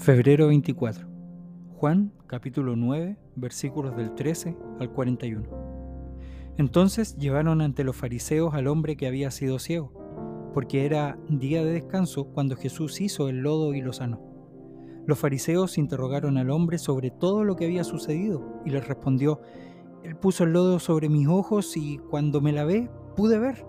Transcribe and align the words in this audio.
Febrero 0.00 0.46
24. 0.46 1.06
Juan 1.76 2.10
capítulo 2.26 2.74
9 2.74 3.18
versículos 3.36 3.94
del 3.98 4.14
13 4.14 4.56
al 4.78 4.90
41. 4.90 5.42
Entonces 6.56 7.18
llevaron 7.18 7.60
ante 7.60 7.84
los 7.84 7.96
fariseos 7.96 8.54
al 8.54 8.68
hombre 8.68 8.96
que 8.96 9.06
había 9.06 9.30
sido 9.30 9.58
ciego, 9.58 9.92
porque 10.54 10.86
era 10.86 11.18
día 11.28 11.62
de 11.62 11.72
descanso 11.72 12.28
cuando 12.28 12.56
Jesús 12.56 12.98
hizo 13.02 13.28
el 13.28 13.40
lodo 13.40 13.74
y 13.74 13.82
lo 13.82 13.92
sanó. 13.92 14.22
Los 15.04 15.18
fariseos 15.18 15.76
interrogaron 15.76 16.38
al 16.38 16.48
hombre 16.48 16.78
sobre 16.78 17.10
todo 17.10 17.44
lo 17.44 17.56
que 17.56 17.66
había 17.66 17.84
sucedido 17.84 18.62
y 18.64 18.70
les 18.70 18.88
respondió, 18.88 19.42
Él 20.02 20.16
puso 20.16 20.44
el 20.44 20.54
lodo 20.54 20.78
sobre 20.78 21.10
mis 21.10 21.28
ojos 21.28 21.76
y 21.76 21.98
cuando 21.98 22.40
me 22.40 22.52
lavé 22.52 22.90
pude 23.16 23.38
ver. 23.38 23.66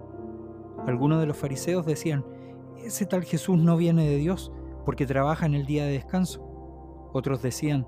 Algunos 0.87 1.19
de 1.19 1.25
los 1.25 1.35
fariseos 1.35 1.85
decían, 1.85 2.23
ese 2.81 3.05
tal 3.05 3.25
Jesús 3.25 3.57
no 3.57 3.75
viene 3.75 4.07
de 4.07 4.15
Dios 4.15 4.53
porque 4.85 5.05
trabaja 5.05 5.45
en 5.45 5.55
el 5.55 5.65
día 5.65 5.85
de 5.85 5.93
descanso. 5.93 6.41
Otros 7.13 7.41
decían, 7.41 7.85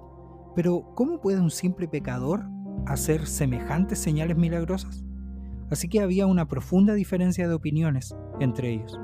pero 0.56 0.94
¿cómo 0.96 1.20
puede 1.20 1.40
un 1.40 1.50
simple 1.50 1.88
pecador 1.88 2.44
hacer 2.86 3.26
semejantes 3.26 4.00
señales 4.00 4.38
milagrosas? 4.38 5.04
Así 5.72 5.90
que 5.90 6.02
había 6.02 6.28
una 6.28 6.48
profunda 6.48 6.94
diferencia 6.94 7.48
de 7.48 7.54
opiniones 7.54 8.16
entre 8.40 8.72
ellos. 8.72 9.00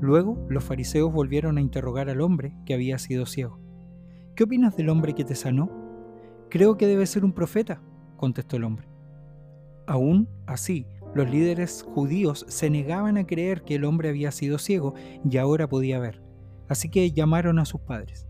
Luego 0.00 0.46
los 0.48 0.64
fariseos 0.64 1.12
volvieron 1.12 1.58
a 1.58 1.60
interrogar 1.60 2.08
al 2.08 2.20
hombre 2.20 2.56
que 2.64 2.74
había 2.74 2.98
sido 2.98 3.26
ciego. 3.26 3.58
¿Qué 4.34 4.44
opinas 4.44 4.76
del 4.76 4.88
hombre 4.88 5.14
que 5.14 5.24
te 5.24 5.34
sanó? 5.34 5.70
Creo 6.48 6.76
que 6.76 6.86
debe 6.86 7.06
ser 7.06 7.24
un 7.24 7.32
profeta, 7.32 7.82
contestó 8.16 8.56
el 8.56 8.64
hombre. 8.64 8.88
Aún 9.86 10.28
así, 10.46 10.86
los 11.14 11.28
líderes 11.28 11.82
judíos 11.82 12.46
se 12.48 12.70
negaban 12.70 13.18
a 13.18 13.26
creer 13.26 13.62
que 13.62 13.74
el 13.74 13.84
hombre 13.84 14.08
había 14.08 14.30
sido 14.30 14.58
ciego 14.58 14.94
y 15.28 15.36
ahora 15.36 15.68
podía 15.68 15.98
ver. 15.98 16.22
Así 16.70 16.88
que 16.88 17.10
llamaron 17.10 17.58
a 17.58 17.64
sus 17.64 17.80
padres. 17.80 18.28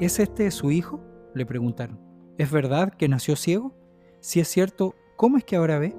¿Es 0.00 0.18
este 0.18 0.50
su 0.50 0.72
hijo? 0.72 1.00
le 1.34 1.46
preguntaron. 1.46 2.00
¿Es 2.36 2.50
verdad 2.50 2.92
que 2.92 3.08
nació 3.08 3.36
ciego? 3.36 3.76
Si 4.18 4.40
es 4.40 4.48
cierto, 4.48 4.96
¿cómo 5.16 5.36
es 5.36 5.44
que 5.44 5.54
ahora 5.54 5.78
ve? 5.78 5.94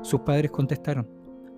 Sus 0.00 0.20
padres 0.20 0.50
contestaron, 0.50 1.06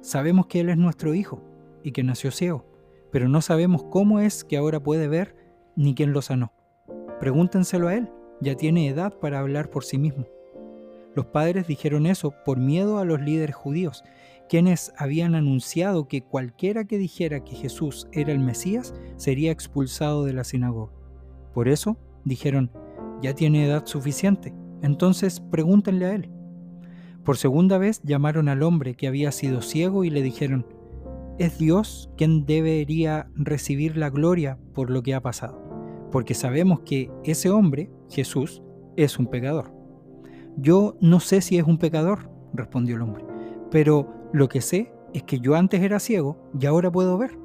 sabemos 0.00 0.46
que 0.48 0.58
él 0.58 0.70
es 0.70 0.76
nuestro 0.76 1.14
hijo 1.14 1.40
y 1.84 1.92
que 1.92 2.02
nació 2.02 2.32
ciego, 2.32 2.66
pero 3.12 3.28
no 3.28 3.40
sabemos 3.40 3.84
cómo 3.84 4.18
es 4.18 4.42
que 4.42 4.56
ahora 4.56 4.80
puede 4.80 5.06
ver 5.06 5.36
ni 5.76 5.94
quién 5.94 6.12
lo 6.12 6.20
sanó. 6.20 6.52
Pregúntenselo 7.20 7.86
a 7.86 7.94
él, 7.94 8.10
ya 8.40 8.56
tiene 8.56 8.88
edad 8.88 9.16
para 9.20 9.38
hablar 9.38 9.70
por 9.70 9.84
sí 9.84 9.98
mismo. 9.98 10.26
Los 11.14 11.26
padres 11.26 11.68
dijeron 11.68 12.06
eso 12.06 12.34
por 12.44 12.58
miedo 12.58 12.98
a 12.98 13.04
los 13.04 13.20
líderes 13.20 13.54
judíos, 13.54 14.02
quienes 14.48 14.92
habían 14.96 15.34
anunciado 15.34 16.08
que 16.08 16.22
cualquiera 16.22 16.84
que 16.84 16.98
dijera 16.98 17.44
que 17.44 17.54
Jesús 17.54 18.08
era 18.12 18.32
el 18.32 18.40
Mesías 18.40 18.94
sería 19.16 19.52
expulsado 19.52 20.24
de 20.24 20.32
la 20.32 20.44
sinagoga. 20.44 20.92
Por 21.54 21.68
eso 21.68 21.98
dijeron, 22.24 22.70
ya 23.22 23.34
tiene 23.34 23.66
edad 23.66 23.86
suficiente, 23.86 24.54
entonces 24.82 25.40
pregúntenle 25.40 26.06
a 26.06 26.14
él. 26.14 26.30
Por 27.24 27.36
segunda 27.36 27.78
vez 27.78 28.00
llamaron 28.04 28.48
al 28.48 28.62
hombre 28.62 28.94
que 28.94 29.06
había 29.06 29.32
sido 29.32 29.60
ciego 29.60 30.04
y 30.04 30.10
le 30.10 30.22
dijeron, 30.22 30.66
es 31.38 31.58
Dios 31.58 32.10
quien 32.16 32.46
debería 32.46 33.28
recibir 33.36 33.96
la 33.96 34.10
gloria 34.10 34.58
por 34.74 34.90
lo 34.90 35.02
que 35.02 35.14
ha 35.14 35.20
pasado, 35.20 35.62
porque 36.10 36.34
sabemos 36.34 36.80
que 36.80 37.10
ese 37.24 37.50
hombre, 37.50 37.90
Jesús, 38.08 38.62
es 38.96 39.18
un 39.18 39.26
pecador. 39.26 39.72
Yo 40.56 40.96
no 41.00 41.20
sé 41.20 41.40
si 41.40 41.58
es 41.58 41.64
un 41.64 41.78
pecador, 41.78 42.30
respondió 42.52 42.96
el 42.96 43.02
hombre, 43.02 43.24
pero 43.70 44.30
lo 44.32 44.48
que 44.48 44.60
sé 44.60 44.92
es 45.14 45.22
que 45.22 45.40
yo 45.40 45.54
antes 45.54 45.80
era 45.80 45.98
ciego 45.98 46.50
y 46.58 46.66
ahora 46.66 46.90
puedo 46.90 47.18
ver. 47.18 47.38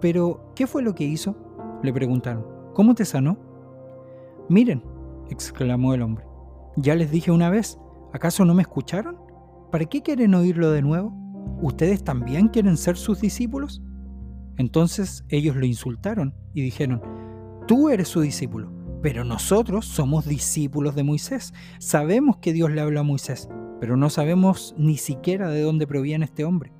Pero, 0.00 0.52
¿qué 0.54 0.66
fue 0.66 0.82
lo 0.82 0.94
que 0.94 1.04
hizo? 1.04 1.36
le 1.82 1.92
preguntaron. 1.92 2.44
¿Cómo 2.74 2.94
te 2.94 3.04
sanó? 3.04 3.38
Miren, 4.48 4.82
exclamó 5.30 5.94
el 5.94 6.02
hombre, 6.02 6.24
ya 6.76 6.94
les 6.94 7.10
dije 7.10 7.30
una 7.30 7.50
vez, 7.50 7.78
¿acaso 8.12 8.44
no 8.44 8.54
me 8.54 8.62
escucharon? 8.62 9.18
¿Para 9.70 9.84
qué 9.84 10.02
quieren 10.02 10.34
oírlo 10.34 10.70
de 10.70 10.82
nuevo? 10.82 11.12
¿Ustedes 11.62 12.02
también 12.02 12.48
quieren 12.48 12.76
ser 12.76 12.96
sus 12.96 13.20
discípulos? 13.20 13.82
Entonces 14.56 15.24
ellos 15.28 15.54
lo 15.56 15.66
insultaron 15.66 16.34
y 16.54 16.62
dijeron, 16.62 17.02
tú 17.66 17.88
eres 17.88 18.08
su 18.08 18.20
discípulo 18.20 18.76
pero 19.06 19.22
nosotros 19.22 19.86
somos 19.86 20.26
discípulos 20.26 20.96
de 20.96 21.04
Moisés. 21.04 21.54
Sabemos 21.78 22.38
que 22.38 22.52
Dios 22.52 22.72
le 22.72 22.80
habló 22.80 22.98
a 22.98 23.04
Moisés, 23.04 23.48
pero 23.80 23.96
no 23.96 24.10
sabemos 24.10 24.74
ni 24.78 24.96
siquiera 24.96 25.48
de 25.50 25.62
dónde 25.62 25.86
proviene 25.86 26.24
este 26.24 26.44
hombre. 26.44 26.72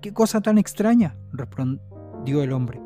¿Qué 0.00 0.12
cosa 0.12 0.40
tan 0.40 0.58
extraña? 0.58 1.16
respondió 1.32 2.42
el 2.42 2.52
hombre. 2.52 2.80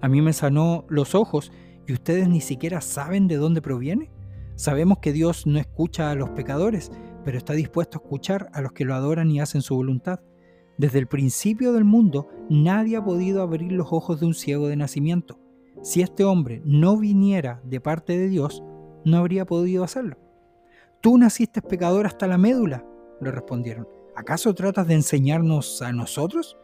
A 0.00 0.08
mí 0.08 0.22
me 0.22 0.32
sanó 0.32 0.84
los 0.88 1.14
ojos 1.14 1.52
y 1.86 1.92
ustedes 1.92 2.28
ni 2.28 2.40
siquiera 2.40 2.80
saben 2.80 3.28
de 3.28 3.36
dónde 3.36 3.62
proviene. 3.62 4.10
Sabemos 4.56 4.98
que 4.98 5.12
Dios 5.12 5.46
no 5.46 5.58
escucha 5.58 6.10
a 6.10 6.14
los 6.14 6.30
pecadores, 6.30 6.90
pero 7.24 7.38
está 7.38 7.52
dispuesto 7.52 7.98
a 7.98 8.02
escuchar 8.02 8.48
a 8.52 8.60
los 8.60 8.72
que 8.72 8.84
lo 8.84 8.94
adoran 8.94 9.30
y 9.30 9.40
hacen 9.40 9.62
su 9.62 9.74
voluntad. 9.74 10.20
Desde 10.76 10.98
el 10.98 11.06
principio 11.06 11.72
del 11.72 11.84
mundo 11.84 12.28
nadie 12.50 12.96
ha 12.96 13.04
podido 13.04 13.42
abrir 13.42 13.72
los 13.72 13.88
ojos 13.90 14.20
de 14.20 14.26
un 14.26 14.34
ciego 14.34 14.68
de 14.68 14.76
nacimiento 14.76 15.40
si 15.82 16.02
este 16.02 16.24
hombre 16.24 16.60
no 16.64 16.96
viniera 16.96 17.60
de 17.64 17.80
parte 17.80 18.18
de 18.18 18.28
Dios, 18.28 18.62
no 19.04 19.16
habría 19.18 19.44
podido 19.46 19.84
hacerlo. 19.84 20.16
Tú 21.00 21.16
naciste 21.16 21.62
pecador 21.62 22.06
hasta 22.06 22.26
la 22.26 22.38
médula, 22.38 22.84
le 23.20 23.30
respondieron. 23.30 23.88
¿Acaso 24.16 24.52
tratas 24.54 24.88
de 24.88 24.94
enseñarnos 24.94 25.80
a 25.80 25.92
nosotros? 25.92 26.56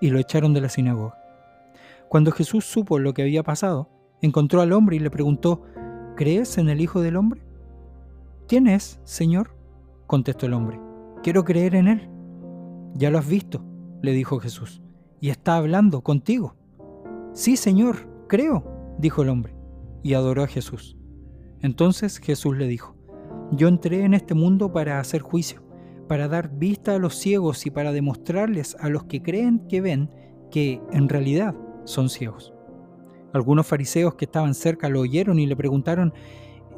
Y 0.00 0.10
lo 0.10 0.18
echaron 0.18 0.54
de 0.54 0.60
la 0.60 0.68
sinagoga. 0.68 1.18
Cuando 2.08 2.30
Jesús 2.30 2.64
supo 2.64 2.98
lo 2.98 3.12
que 3.12 3.22
había 3.22 3.42
pasado, 3.42 3.88
encontró 4.20 4.60
al 4.60 4.72
hombre 4.72 4.96
y 4.96 4.98
le 5.00 5.10
preguntó, 5.10 5.62
¿crees 6.14 6.58
en 6.58 6.68
el 6.68 6.80
Hijo 6.80 7.00
del 7.00 7.16
Hombre? 7.16 7.42
¿Quién 8.46 8.68
es, 8.68 9.00
Señor? 9.04 9.56
contestó 10.06 10.46
el 10.46 10.52
hombre. 10.52 10.78
Quiero 11.22 11.44
creer 11.44 11.74
en 11.74 11.88
Él. 11.88 12.08
Ya 12.94 13.10
lo 13.10 13.18
has 13.18 13.26
visto, 13.26 13.64
le 14.02 14.12
dijo 14.12 14.38
Jesús, 14.38 14.82
y 15.20 15.30
está 15.30 15.56
hablando 15.56 16.02
contigo. 16.02 16.54
Sí, 17.32 17.56
Señor, 17.56 18.08
creo, 18.28 18.94
dijo 18.98 19.22
el 19.22 19.30
hombre, 19.30 19.56
y 20.02 20.14
adoró 20.14 20.42
a 20.42 20.48
Jesús. 20.48 20.96
Entonces 21.60 22.18
Jesús 22.18 22.56
le 22.56 22.66
dijo, 22.66 22.94
yo 23.52 23.68
entré 23.68 24.04
en 24.04 24.14
este 24.14 24.34
mundo 24.34 24.72
para 24.72 24.98
hacer 24.98 25.20
juicio, 25.20 25.62
para 26.08 26.26
dar 26.26 26.50
vista 26.56 26.94
a 26.94 26.98
los 26.98 27.14
ciegos 27.16 27.66
y 27.66 27.70
para 27.70 27.92
demostrarles 27.92 28.76
a 28.80 28.88
los 28.88 29.04
que 29.04 29.22
creen 29.22 29.66
que 29.68 29.80
ven 29.80 30.10
que 30.50 30.80
en 30.90 31.08
realidad 31.08 31.54
son 31.84 32.08
ciegos. 32.08 32.52
Algunos 33.32 33.66
fariseos 33.66 34.14
que 34.14 34.24
estaban 34.24 34.54
cerca 34.54 34.88
lo 34.88 35.00
oyeron 35.00 35.38
y 35.38 35.46
le 35.46 35.56
preguntaron, 35.56 36.12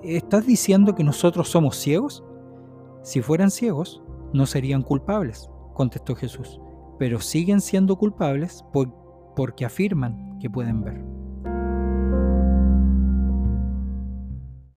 ¿estás 0.02 0.46
diciendo 0.46 0.94
que 0.94 1.04
nosotros 1.04 1.48
somos 1.48 1.76
ciegos? 1.76 2.24
Si 3.02 3.22
fueran 3.22 3.50
ciegos, 3.50 4.02
no 4.32 4.46
serían 4.46 4.82
culpables, 4.82 5.50
contestó 5.74 6.14
Jesús, 6.14 6.60
pero 6.98 7.20
siguen 7.20 7.60
siendo 7.60 7.96
culpables 7.96 8.64
porque 9.36 9.64
afirman 9.64 10.38
que 10.38 10.50
pueden 10.50 10.82
ver. 10.82 11.13